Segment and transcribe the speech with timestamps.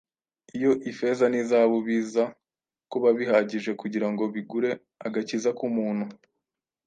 [0.57, 2.23] Iyo ifeza n’izahabu biza
[2.91, 4.69] kuba bihagije kugira ngo bigure
[5.07, 6.05] agakiza k’umuntu,